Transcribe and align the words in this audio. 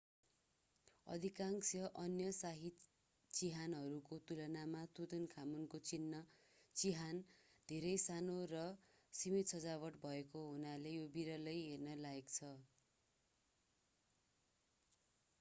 अधिकांश 1.07 1.71
अन्य 1.97 2.29
शाही 2.37 2.69
चिहानहरूको 3.33 4.17
तुलनामा 4.25 4.81
तुतानखामुनको 4.93 5.81
चिहान 5.89 7.21
धेरै 7.67 7.93
सानो 8.05 8.39
र 8.49 8.63
सीमित 9.13 9.53
सजावट 9.55 10.01
भएको 10.03 10.43
हुनाले 10.47 10.95
यो 10.95 11.05
विरलै 11.13 11.57
हेर्न 11.61 11.99
लायक 12.01 12.33
छ 12.33 12.51